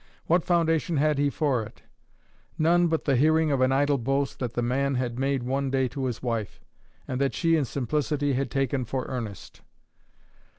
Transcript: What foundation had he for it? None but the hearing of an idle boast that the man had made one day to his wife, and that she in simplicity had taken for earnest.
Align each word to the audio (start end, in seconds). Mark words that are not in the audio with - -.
What 0.25 0.43
foundation 0.43 0.97
had 0.97 1.19
he 1.19 1.29
for 1.29 1.61
it? 1.61 1.83
None 2.57 2.87
but 2.87 3.05
the 3.05 3.15
hearing 3.15 3.51
of 3.51 3.61
an 3.61 3.71
idle 3.71 3.99
boast 3.99 4.39
that 4.39 4.55
the 4.55 4.63
man 4.63 4.95
had 4.95 5.19
made 5.19 5.43
one 5.43 5.69
day 5.69 5.87
to 5.89 6.05
his 6.05 6.23
wife, 6.23 6.59
and 7.07 7.21
that 7.21 7.35
she 7.35 7.55
in 7.55 7.65
simplicity 7.65 8.33
had 8.33 8.49
taken 8.49 8.83
for 8.83 9.05
earnest. 9.05 9.61